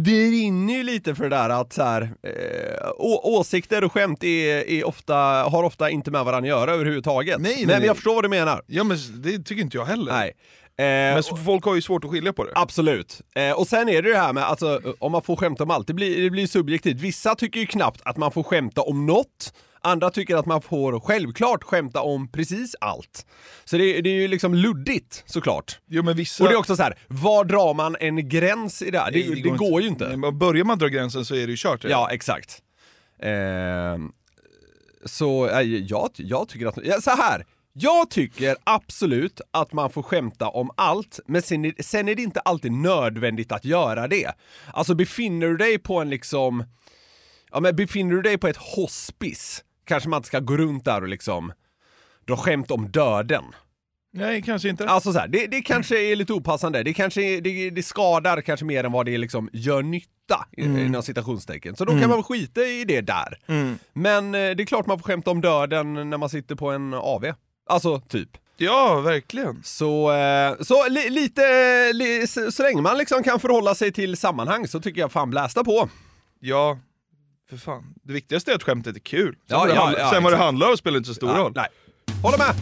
[0.00, 4.70] brinner ju lite för det där att så här, eh, å, åsikter och skämt är,
[4.70, 7.40] är ofta, har ofta inte med varandra att göra överhuvudtaget.
[7.40, 7.86] Nej, nej, Men nej.
[7.86, 8.62] jag förstår vad du menar.
[8.66, 10.12] Ja men det tycker inte jag heller.
[10.12, 10.32] Nej.
[10.80, 12.52] Eh, Men så folk har ju svårt att skilja på det.
[12.54, 13.20] Absolut.
[13.34, 15.86] Eh, och sen är det det här med, alltså, om man får skämta om allt,
[15.86, 17.00] det blir, det blir subjektivt.
[17.00, 19.52] Vissa tycker ju knappt att man får skämta om något.
[19.80, 23.26] Andra tycker att man får självklart skämta om precis allt.
[23.64, 25.80] Så det, det är ju liksom luddigt såklart.
[25.86, 26.44] Jo men vissa...
[26.44, 29.10] Och det är också så här, var drar man en gräns i det här?
[29.10, 30.16] Det, det, går, ju inte.
[30.16, 31.84] Nej, börjar man dra gränsen så är det ju kört.
[31.84, 32.62] Ja, exakt.
[33.22, 34.12] Ehm,
[35.04, 37.46] så eh, jag, jag tycker att, ja, så här.
[37.72, 42.22] Jag tycker absolut att man får skämta om allt, men sen är, sen är det
[42.22, 44.32] inte alltid nödvändigt att göra det.
[44.72, 46.64] Alltså befinner du dig på en liksom,
[47.50, 51.02] ja men befinner du dig på ett hospice, kanske man inte ska gå runt där
[51.02, 51.52] och liksom
[52.26, 53.44] dra skämt om döden.
[54.12, 54.88] Nej, kanske inte.
[54.88, 56.82] Alltså så här, det, det kanske är lite opassande.
[56.82, 61.02] Det kanske det, det skadar kanske mer än vad det liksom gör nytta i- inom
[61.02, 61.76] citationstecken.
[61.76, 63.38] Så då kan man skita i det där.
[63.46, 63.78] Mm.
[63.92, 66.94] Men eh, det är klart man får skämta om döden när man sitter på en
[66.94, 67.24] AV.
[67.70, 68.28] Alltså, typ.
[68.56, 69.60] Ja, verkligen.
[69.64, 71.42] Så, eh, så li, lite,
[71.92, 75.64] li, så länge man liksom kan förhålla sig till sammanhang så tycker jag fan blästa
[75.64, 75.88] på.
[76.40, 76.78] Ja,
[77.50, 77.94] för fan.
[78.02, 79.32] Det viktigaste är att skämtet är kul.
[79.34, 81.14] Sen, Ja, vad, det ja, handlar, ja, sen vad det handlar om spelar inte så
[81.14, 81.52] stor roll.
[81.56, 81.66] Nej.
[82.22, 82.54] Håller med!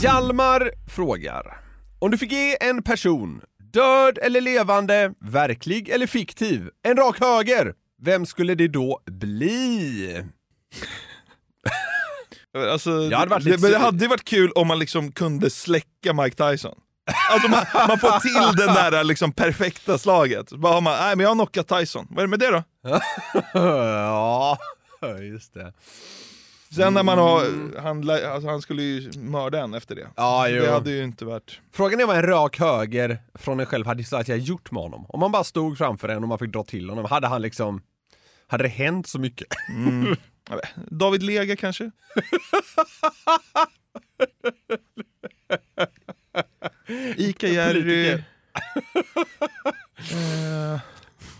[0.00, 1.60] Hjalmar frågar.
[1.98, 3.40] Om du fick ge en person,
[3.72, 10.24] död eller levande, verklig eller fiktiv, en rak höger, vem skulle det då bli?
[12.72, 16.12] Alltså, Jag hade varit det, men det hade varit kul om man liksom kunde släcka
[16.12, 16.74] Mike Tyson.
[17.30, 20.50] Alltså man, man får till det där liksom perfekta slaget.
[20.52, 22.06] Bara har man, nej men jag har knockat Tyson.
[22.10, 22.62] Vad är det med det då?
[23.54, 24.58] ja,
[25.20, 25.72] just det.
[26.74, 27.44] Sen när man har,
[27.80, 30.08] han, lä- alltså, han skulle ju mörda en efter det.
[30.16, 30.62] Ja, jo.
[30.62, 31.60] Det hade ju inte varit...
[31.72, 35.06] Frågan är vad en rak höger från en själv hade jag gjort med honom.
[35.08, 37.82] Om man bara stod framför en och man fick dra till honom, hade han liksom...
[38.46, 39.46] Hade det hänt så mycket?
[39.68, 40.16] Mm.
[40.90, 41.90] David Lega kanske?
[47.16, 47.82] Ica-Jerry.
[47.82, 48.24] Politiker.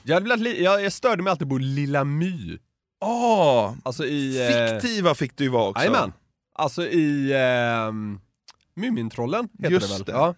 [0.04, 2.58] Eh, Jag, hade velat jag, jag störde mig alltid på Lilla My.
[3.00, 4.48] Ah, Alltså i...
[4.50, 5.84] eh, fiktiva fick du ju vara också.
[5.84, 6.12] Jajamän.
[6.54, 7.32] Alltså i...
[7.36, 8.20] ehm,
[8.76, 10.04] Mumintrollen heter Just det väl?
[10.04, 10.12] det.
[10.12, 10.34] Ja.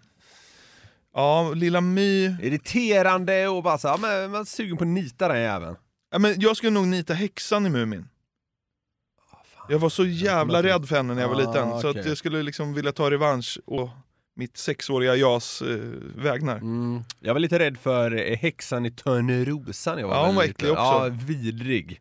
[1.15, 2.25] Ja, Lilla My.
[2.43, 5.77] Irriterande och bara så, ja, men man är sugen på att nita den jäveln.
[6.11, 8.09] Ja, men jag skulle nog nita häxan i Mumin.
[9.69, 12.01] Jag var så jävla rädd för henne när jag var Ah, liten, så okej.
[12.01, 13.89] att jag skulle liksom vilja ta revansch och
[14.37, 15.79] mitt sexåriga jas eh,
[16.17, 16.57] vägnar.
[16.57, 17.03] Mm.
[17.21, 20.43] Jag var lite rädd för eh, häxan i Törnerosa när jag var Ja, hon var
[20.43, 20.83] äcklig också.
[20.83, 22.01] Ja, vidrig.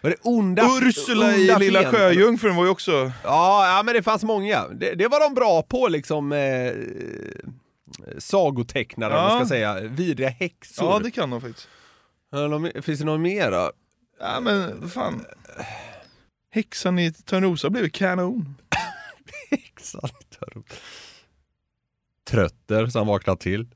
[0.00, 0.62] Var det onda...
[0.82, 3.12] Ursula i onda Lilla fen- Sjöjungfrun var ju också...
[3.24, 4.68] Ja, ja, men det fanns många.
[4.68, 6.32] Det, det var de bra på liksom...
[6.32, 6.72] Eh,
[8.18, 9.28] sagotecknare, Ja.
[9.28, 9.80] man ska säga.
[9.80, 10.86] Vidriga häxor.
[10.86, 11.68] Ja, det kan de faktiskt.
[12.84, 13.72] Finns det någon mer då?
[14.20, 15.24] Ja, men fan.
[16.50, 18.54] Häxan i Törnrosa blev kanon.
[19.50, 20.74] Häxan i Törnerosa.
[22.30, 23.66] Trötter så han vaknar till.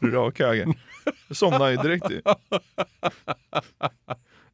[0.02, 0.68] Rak höger.
[1.28, 2.22] Jag somnade ju direkt ju.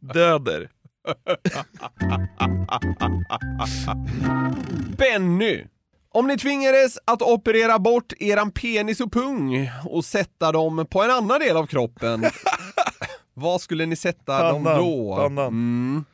[0.00, 0.70] Döder.
[4.98, 5.64] Benny!
[6.08, 11.10] Om ni tvingades att operera bort eran penis och pung och sätta dem på en
[11.10, 12.24] annan del av kroppen,
[13.34, 15.16] vad skulle ni sätta dem Pannan, då?
[15.16, 15.46] pannan.
[15.46, 16.04] Mm.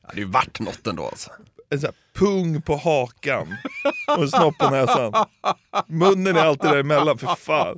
[0.00, 1.30] Det hade ju varit något ändå alltså.
[2.14, 3.56] Pung på hakan
[4.16, 5.12] och en snopp på näsan.
[5.86, 7.76] Munnen är alltid däremellan, för fan.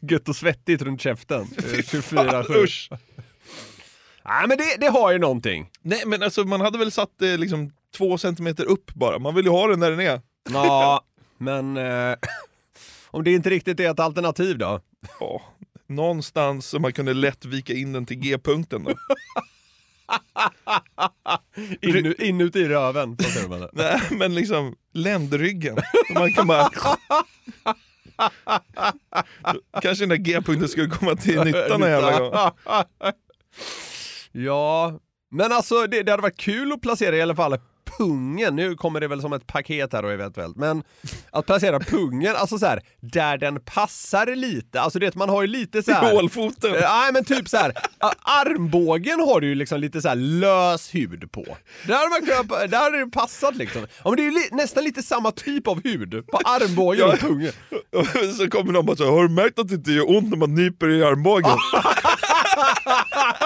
[0.00, 1.42] Gött och svettigt runt käften.
[1.58, 2.64] Eh, 24-7.
[2.64, 2.90] Usch.
[4.24, 5.70] Nej men det, det har ju någonting.
[5.82, 9.18] Nej men alltså man hade väl satt det liksom två centimeter upp bara.
[9.18, 10.20] Man vill ju ha den där den är.
[10.52, 11.04] Ja,
[11.38, 12.16] men eh,
[13.06, 14.80] om det inte riktigt är ett alternativ då?
[15.20, 15.42] Ja,
[15.86, 18.90] någonstans så man kunde lätt vika in den till G-punkten då.
[21.80, 23.16] In, inuti röven.
[23.72, 25.76] Nej men liksom ländryggen.
[26.14, 26.70] Man kan bara...
[29.82, 32.32] Kanske den där G-punkten skulle komma till nytta någon jävla gång.
[34.32, 37.58] Ja, men alltså det, det hade varit kul att placera i alla fall
[37.98, 40.82] pungen, nu kommer det väl som ett paket här då eventuellt, men
[41.30, 45.48] att placera pungen, alltså så här, där den passar lite, alltså det man har ju
[45.48, 46.14] lite så här.
[46.14, 46.74] Hålfoten.
[46.74, 47.72] Eh, Nej men typ så här.
[48.22, 51.44] armbågen har du ju liksom lite så här lös hud på.
[51.86, 53.86] Där hade, man kunnat, där hade det passat liksom.
[54.04, 57.18] Ja, men det är ju li, nästan lite samma typ av hud på armbågen och
[57.18, 57.52] pungen.
[58.38, 60.36] Så kommer någon bara så här, har du märkt att det inte gör ont när
[60.36, 61.50] man nyper i armbågen?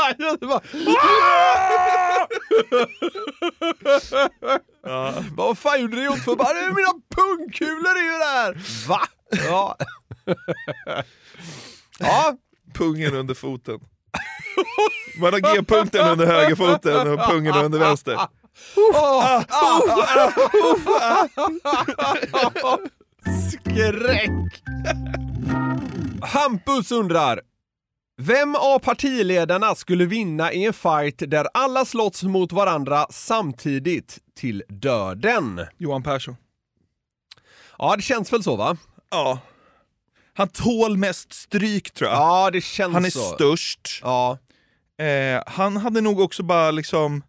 [4.82, 6.36] Ja, Vad fan gjorde det ont för?
[6.36, 8.86] Bara, "Det är mina pungkulor är ju där!
[8.88, 9.00] Va?
[9.30, 9.76] Ja.
[11.98, 12.36] ja.
[12.74, 13.80] Pungen under foten.
[15.20, 18.18] Man har G-punkten under högerfoten och pungen under vänster.
[18.76, 19.98] Åh, ah,
[23.52, 24.30] Skräck!
[26.22, 27.40] Hampus undrar,
[28.18, 34.62] vem av partiledarna skulle vinna i en fight där alla slåss mot varandra samtidigt till
[34.68, 35.66] döden?
[35.78, 36.36] Johan Persson.
[37.78, 38.76] Ja, det känns väl så va?
[39.10, 39.38] Ja.
[40.34, 42.18] Han tål mest stryk tror jag.
[42.18, 43.20] Ja, det känns Han är så.
[43.20, 44.00] störst.
[44.02, 44.38] Ja.
[44.98, 47.22] Eh, han hade nog också bara liksom,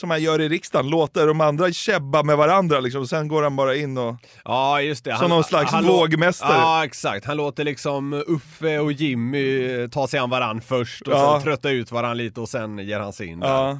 [0.00, 3.42] som han gör i riksdagen, låta de andra käbba med varandra liksom, och sen går
[3.42, 4.16] han bara in och...
[4.44, 5.16] Ja, just det.
[5.16, 6.58] Som någon slags lå- vågmästare.
[6.58, 7.26] Ja, exakt.
[7.26, 11.32] Han låter liksom Uffe och Jimmy ta sig an varann först och Ja.
[11.34, 13.48] sen trötta ut varann lite och sen ger han sig in där.
[13.48, 13.78] Ja.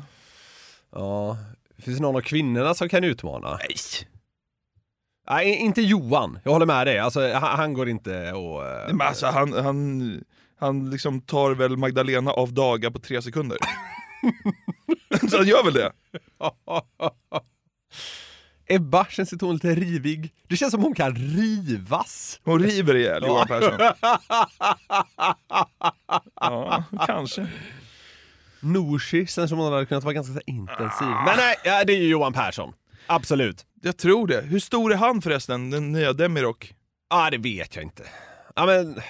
[0.92, 1.36] Ja.
[1.78, 3.50] Finns det någon av kvinnorna som kan utmana?
[3.56, 3.76] Nej.
[5.30, 6.38] Nej, inte Johan.
[6.44, 6.98] Jag håller med dig.
[6.98, 8.66] Alltså, han, han går inte och...
[8.66, 10.20] eh, Men alltså han, han,
[10.58, 13.58] han liksom tar väl Magdalena av dagar på tre sekunder.
[15.30, 15.92] Så han gör väl det?
[18.68, 20.34] Ebba känns hon lite rivig?
[20.48, 22.40] Det känns som hon kan rivas.
[22.44, 23.46] Hon river ihjäl Johan.
[23.46, 23.72] Persson.
[26.40, 27.46] Ja, kanske.
[28.60, 31.08] Nooshi känns som hon hade kunnat vara ganska intensiv.
[31.08, 32.72] Men nej, ja, det är ju Johan Persson.
[33.06, 33.66] Absolut.
[33.82, 34.40] Jag tror det.
[34.40, 36.74] Hur stor är han förresten, den nya Demirok?
[37.10, 38.02] Ja, det vet jag inte.
[38.54, 39.00] Ja, men...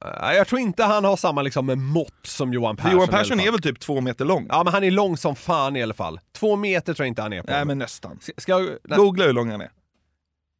[0.00, 2.92] ja, Jag tror inte han har samma liksom mått som Johan Persson.
[2.92, 4.46] Johan Persson är väl typ två meter lång?
[4.48, 6.20] Ja, men han är lång som fan i alla fall.
[6.32, 7.52] Två meter tror jag inte han är på.
[7.52, 8.18] Nej men nästan.
[8.20, 8.78] Ska, ska jag...
[8.98, 9.70] Googla hur lång han är.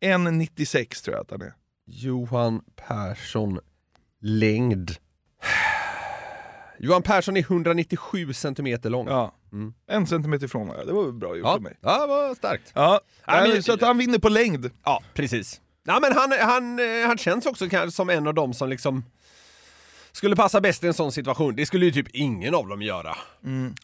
[0.04, 1.52] 1,96 tror jag att han är.
[1.86, 3.60] Johan Persson
[4.20, 4.90] längd.
[6.78, 9.06] Johan Persson är 197 centimeter lång.
[9.08, 9.34] Ja.
[9.52, 9.74] Mm.
[9.86, 10.68] En centimeter ifrån.
[10.86, 11.76] Det var bra gjort Ja, av mig.
[11.80, 12.72] ja det var starkt.
[12.74, 14.70] Ja, nej, men- så att han vinner på längd.
[14.84, 15.60] Ja, precis.
[15.86, 19.04] Ja, men han, han, han känns också kanske som en av dem som liksom
[20.12, 21.56] skulle passa bäst i en sån situation.
[21.56, 23.16] Det skulle ju typ ingen av dem göra.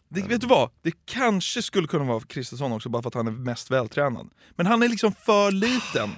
[0.09, 0.69] Det, vet du vad?
[0.81, 4.29] Det kanske skulle kunna vara Kristersson också, bara för att han är mest vältränad.
[4.55, 6.09] Men han är liksom för liten.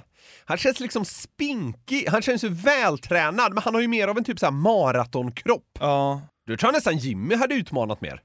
[0.45, 4.23] Han känns liksom spinkig, han känns ju vältränad, men han har ju mer av en
[4.23, 5.77] typ så här maratonkropp.
[5.79, 6.21] Ja.
[6.45, 8.21] Du tror nästan Jimmy hade utmanat mer.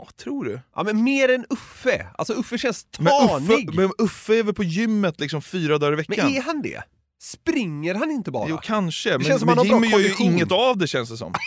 [0.00, 0.60] Ja, tror du?
[0.76, 2.06] Ja, men mer än Uffe.
[2.18, 3.68] Alltså Uffe känns Men tanig.
[3.68, 6.28] Uffe, men Uffe är väl på gymmet liksom fyra dagar i Men veckan?
[6.28, 6.82] är han det?
[7.22, 8.48] Springer han inte bara?
[8.48, 9.10] Jo, kanske.
[9.10, 11.16] Men, känns som men han har bra Jimmy gör ju inget av det känns det
[11.16, 11.32] som.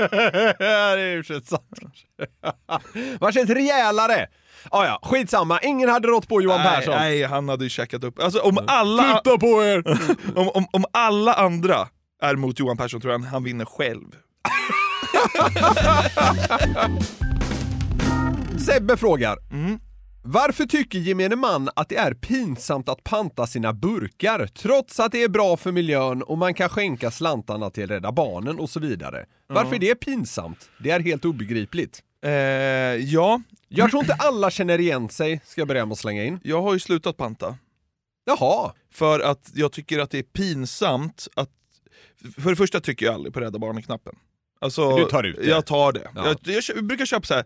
[0.10, 1.62] det är ju sant.
[3.20, 4.26] Man känns rejälare.
[4.70, 5.60] Ah, ja, skitsamma.
[5.60, 6.94] Ingen hade rått på Johan nej, Persson.
[6.94, 8.22] nej, han hade ju käkat upp.
[8.22, 9.18] Alltså om alla...
[9.18, 9.98] Titta på er!
[10.34, 11.88] om, om, om alla andra
[12.22, 14.06] är mot Johan Persson tror jag han vinner själv.
[18.66, 19.38] Sebbe frågar.
[19.52, 19.78] Mm.
[20.22, 25.22] Varför tycker gemene man att det är pinsamt att panta sina burkar trots att det
[25.22, 29.26] är bra för miljön och man kan skänka slantarna till Rädda Barnen och så vidare?
[29.46, 30.68] Varför är det pinsamt?
[30.82, 32.02] Det är helt obegripligt.
[32.24, 36.24] Eh, ja, Jag tror inte alla känner igen sig, ska jag börja med att slänga
[36.24, 36.40] in.
[36.42, 37.56] jag har ju slutat panta.
[38.24, 38.72] Jaha.
[38.92, 41.50] För att jag tycker att det är pinsamt att...
[42.38, 44.14] För det första trycker jag aldrig på Rädda Barnen-knappen.
[44.60, 45.46] Alltså, Du tar ut det.
[45.46, 46.10] Jag tar det.
[46.14, 46.34] Ja.
[46.44, 47.44] Jag, jag, brukar köpa så här.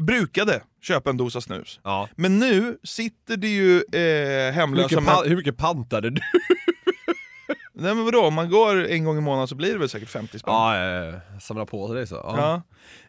[0.00, 1.80] Brukade köpa en dosa snus.
[1.84, 2.08] Ja.
[2.16, 6.20] Men nu sitter det ju eh, Hur hemlösa mycket, pa- hur mycket pantade du?
[7.76, 10.08] Nej men vadå, om man går en gång i månaden så blir det väl säkert
[10.08, 10.54] 50 spänn.
[10.54, 12.14] Ja, eh, samla på det så.
[12.14, 12.62] Ja.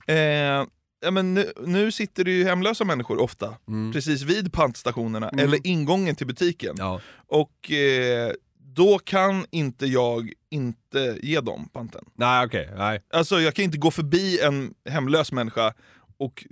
[0.08, 0.14] Ja.
[0.14, 0.66] Eh,
[1.02, 3.94] ja, men nu, nu sitter det ju hemlösa människor ofta, Mm.
[3.94, 5.46] precis vid pantstationerna, Mm.
[5.46, 6.76] eller ingången till butiken.
[6.78, 7.02] Ja.
[7.28, 12.06] Och eh, då kan inte jag inte ge dem panten.
[12.16, 13.02] Nej okej, nej.
[13.14, 15.74] Alltså jag kan inte gå förbi en hemlös människa
[16.20, 16.46] och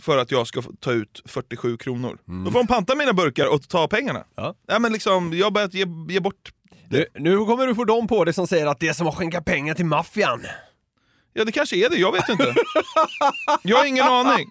[0.00, 2.18] för att jag ska ta ut 47 kronor.
[2.44, 4.24] Då får de panta mina burkar och ta pengarna.
[4.36, 4.54] Ja.
[4.68, 6.52] Ja, men liksom, jag har börjat ge, ge bort
[6.88, 9.14] Du, nu kommer du få dem på det som säger att det är som att
[9.16, 10.42] skänka pengar till maffian.
[11.32, 12.54] Ja det kanske är det, jag vet inte.
[13.62, 14.50] jag har ingen aning.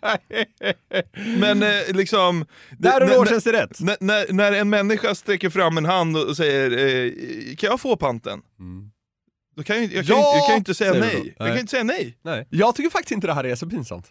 [1.40, 2.46] Men eh, liksom...
[2.78, 3.80] Där och när- då känns det rätt.
[4.00, 8.42] När, när, en människa sträcker fram en hand och säger eh, kan jag få panten?
[9.56, 10.24] Då kan jag, jag, kan, Mm.
[10.24, 11.16] Ja, jag kan inte säga nej.
[11.16, 11.20] då.
[11.38, 11.50] Jag Nej.
[11.50, 12.18] kan inte säga nej.
[12.22, 12.48] Nej.
[12.50, 14.06] Jag tycker faktiskt inte det här är så pinsamt.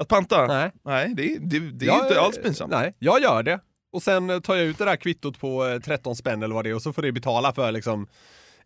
[0.00, 0.46] Att panta?
[0.46, 0.70] Nej.
[0.84, 2.70] Nej, det, är- det, det är Jag- inte alls pinsamt.
[2.70, 3.60] Nej, jag gör det.
[3.92, 6.64] Och sen eh, tar jag ut det där kvittot på eh, 13 spänn eller vad
[6.64, 8.06] det är och så får det betala för liksom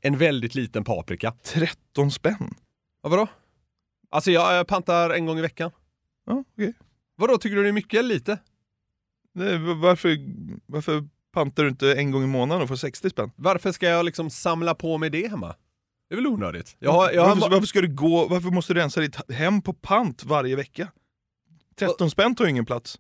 [0.01, 1.33] en väldigt liten paprika.
[1.43, 2.55] 13 spänn?
[3.03, 3.27] Ja, vadå?
[4.11, 5.71] Alltså jag eh, pantar en gång i veckan.
[6.27, 6.75] Ja, okej.
[7.17, 8.39] Vadå, tycker du det är mycket eller lite?
[9.35, 10.17] Det- Varför,
[10.67, 13.31] varför pantar du inte en gång i månaden och får 60 spänn?
[13.37, 15.55] Varför ska jag liksom samla på mig det hemma?
[16.09, 16.77] Det är väl onödigt?
[16.79, 19.63] Jag har, jag har, varför, varför ska du gå, varför måste du rensa ditt hem
[19.63, 20.89] på pant varje vecka?
[21.79, 22.99] 13 spänn tar ju ingen plats.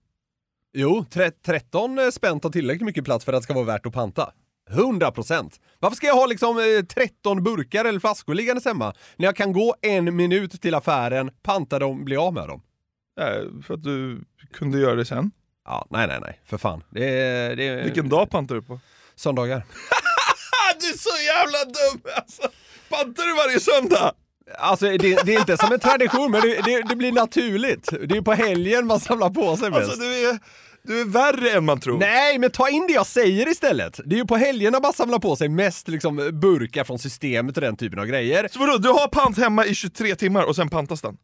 [0.77, 3.93] Jo, tre- 13 spänn tar tillräckligt mycket plats för att det ska vara värt att
[3.93, 4.33] panta.
[4.71, 5.61] 100 procent.
[5.79, 9.53] Varför ska jag ha liksom eh, 13 burkar eller flaskor liggandes hemma när jag kan
[9.53, 12.63] gå en minut till affären, panta dem, bli av med dem?
[13.21, 15.31] Nej, för att du kunde göra det sen.
[15.65, 16.85] Ja, nej, nej, nej, för fan.
[16.91, 17.83] Det det.
[17.85, 18.81] Vilken dag pantar du på?
[19.15, 19.63] Söndagar.
[20.81, 22.43] du är så jävla dum alltså!
[22.89, 24.13] Pantar du varje söndag?
[24.59, 27.88] Alltså det, det är inte som en tradition, men det, det, det blir naturligt.
[28.09, 29.83] Det är på helgen man samlar på sig mest.
[29.83, 30.38] Alltså du är,
[30.83, 31.98] du är värre än man tror.
[31.98, 34.00] Nej, men ta in det jag säger istället.
[34.04, 37.61] Det är ju på helgerna man samlar på sig mest liksom burkar från systemet och
[37.61, 38.48] den typen av grejer.
[38.50, 41.16] Så vadå, du har pant hemma i 23 timmar och sen pantas den?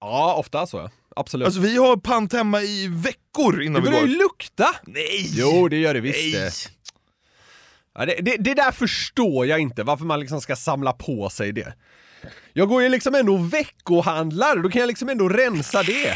[0.00, 0.90] Ja, ofta så.
[1.16, 1.46] Absolut.
[1.46, 4.10] Alltså vi har pant hemma i veckor innan det vi börjar går.
[4.10, 4.68] ju lukta!
[4.86, 5.30] Nej!
[5.34, 6.32] Jo, det gör det visst Nej.
[6.32, 6.50] det.
[7.98, 8.36] Ja, det, det.
[8.36, 11.74] Det där förstår jag inte, varför man liksom ska samla på sig det.
[12.52, 16.14] Jag går ju liksom ändå och veckohandlar, då kan jag liksom ändå rensa det.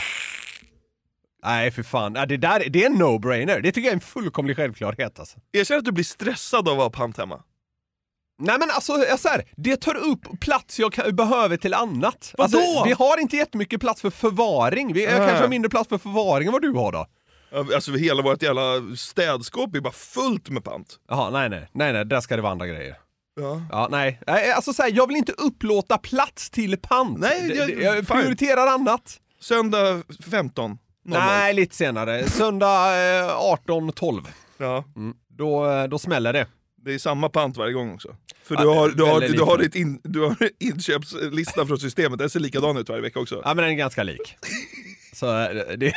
[1.45, 2.13] Nej, för fan.
[2.13, 3.61] Det, där, det är en no-brainer.
[3.61, 5.39] Det tycker jag är en fullkomlig självklarhet alltså.
[5.53, 7.41] Erkänn att du blir stressad av att ha pant hemma.
[8.43, 12.35] Nej men alltså, jag så här, det tar upp plats jag kan, behöver till annat.
[12.39, 12.59] Vadå?
[12.59, 14.93] Alltså, vi har inte jättemycket plats för förvaring.
[14.93, 15.19] Vi, jag Äh.
[15.27, 17.07] kanske har mindre plats för förvaring än vad du har då.
[17.75, 18.63] Alltså hela vårt jävla
[18.97, 20.97] städskåp är bara fullt med pant.
[21.09, 22.97] Jaha, nej nej, nej nej, där ska det vara andra grejer.
[23.41, 23.63] Ja.
[23.71, 24.21] Ja, nej.
[24.27, 27.19] nej alltså så här, jag vill inte upplåta plats till pant.
[27.19, 29.17] Nej, jag- jag prioriterar annat.
[29.41, 30.71] Söndag 15.
[31.05, 31.19] 00.
[31.21, 32.29] Nej, lite senare.
[32.29, 33.29] Söndag eh,
[33.67, 34.27] 18.12.
[34.59, 34.85] Ja.
[34.97, 35.15] Mm.
[35.29, 36.47] Då, eh, då smäller det.
[36.85, 38.17] Det är samma pant varje gång också.
[38.45, 42.19] För Ja, du har, du har, du har, ditt in, du har inköpslista från systemet,
[42.19, 43.41] den ser likadan ut varje vecka också.
[43.45, 44.37] Ja, men den är ganska lik.
[45.15, 45.93] Så eh, det,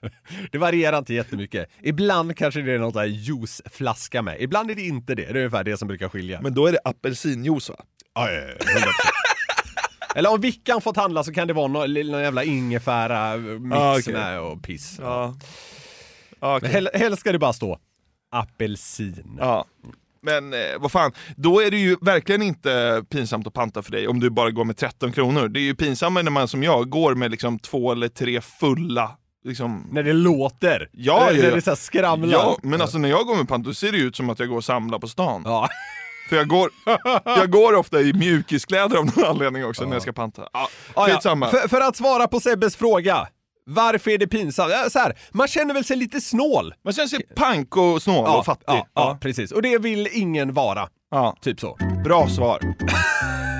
[0.52, 1.68] det varierar inte jättemycket.
[1.82, 4.36] Ibland kanske det är någon sån här juiceflaska med.
[4.40, 5.22] Ibland är det inte det.
[5.22, 6.40] Det är ungefär det som brukar skilja.
[6.40, 7.76] Men då är det apelsinjuice va?
[8.14, 8.90] Ja, ja, ja, 100%.
[10.14, 14.12] Eller om Vickan fått handla så kan det vara någon, någon jävla ingefära-mix Ah, okej.
[14.14, 14.96] med och piss.
[15.00, 15.36] Ja.
[16.40, 16.58] Okej.
[16.62, 17.78] Men hel, helst ska det bara stå
[18.30, 19.36] apelsin.
[19.38, 19.64] Ja.
[20.22, 24.08] Men eh, vad fan, då är det ju verkligen inte pinsamt att panta för dig
[24.08, 25.48] om du bara går med 13 kronor.
[25.48, 29.16] Det är ju pinsammare när man som jag går med liksom två eller tre fulla
[29.44, 29.88] liksom...
[29.92, 30.88] När det låter.
[30.92, 31.54] Ja, när, ja, när ja.
[31.54, 32.32] det så skramlar.
[32.32, 34.48] Ja, men alltså när jag går med pant då ser det ut som att jag
[34.48, 35.42] går och samlar på stan.
[35.44, 35.68] Ja.
[36.28, 36.70] För jag går,
[37.24, 40.48] jag går ofta i mjukiskläder av någon anledning också när jag ska panta.
[40.52, 41.18] Ja, Ja, ja.
[41.50, 43.28] För, för att svara på Sebbes fråga.
[43.66, 44.70] Varför är det pinsamt?
[44.72, 46.74] Ja, Så här, man känner väl sig lite snål.
[46.84, 48.64] Man känner sig pank och snål Ja, och fattig.
[48.66, 49.52] ja, ja, precis.
[49.52, 50.88] Och det vill ingen vara.
[51.10, 51.36] Ja.
[51.40, 51.78] Typ så.
[52.04, 52.60] Bra svar.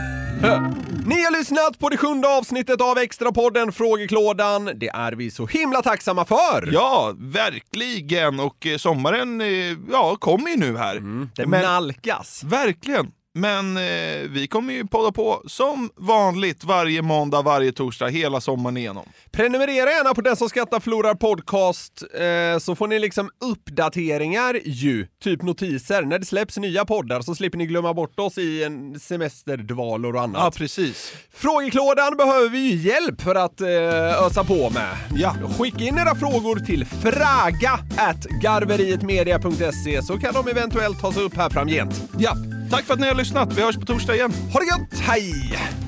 [1.07, 4.71] Ni har lyssnat på det sjunde avsnittet av Extrapodden Frågeklådan.
[4.77, 6.71] Det är vi så himla tacksamma för!
[6.73, 8.41] Ja, verkligen.
[8.41, 9.47] Och eh, sommaren, eh,
[9.93, 10.95] ja, kommer ju nu här.
[11.37, 12.43] Det Men- nalkas.
[12.45, 13.11] Verkligen.
[13.39, 13.83] Men eh,
[14.29, 19.09] vi kommer ju podda på som vanligt varje måndag, varje torsdag, hela sommaren igenom.
[19.31, 25.07] Prenumerera gärna på Den som skrattar förlorar podcast eh, så får ni liksom uppdateringar ju,
[25.23, 26.03] typ notiser.
[26.03, 30.23] När det släpps nya poddar så slipper ni glömma bort oss i en semesterdvalor och
[30.23, 30.43] annat.
[30.45, 31.13] Ja, precis.
[31.33, 34.97] Frågeklådan behöver vi ju hjälp för att eh, ösa på med.
[35.15, 35.35] Ja.
[35.59, 41.51] Skicka in era frågor till fraga at garverietmedia.se så kan de eventuellt tas upp här
[41.51, 42.03] framgent.
[42.19, 42.33] Ja,
[42.71, 43.53] tack för att ni har lyssnat.
[43.53, 44.33] Vi hörs på torsdag igen.
[44.53, 45.88] Ha det gött, hej!